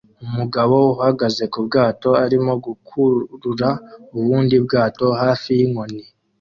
Umugabo 0.27 0.75
uhagaze 0.95 1.43
ku 1.51 1.59
bwato 1.67 2.09
arimo 2.25 2.53
gukurura 2.65 3.69
ubundi 4.17 4.55
bwato 4.65 5.05
hafi 5.21 5.49
yinkoni 5.57 6.01